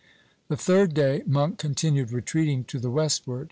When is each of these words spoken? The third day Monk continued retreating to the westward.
The 0.47 0.57
third 0.57 0.95
day 0.95 1.21
Monk 1.27 1.59
continued 1.59 2.11
retreating 2.11 2.63
to 2.63 2.79
the 2.79 2.89
westward. 2.89 3.39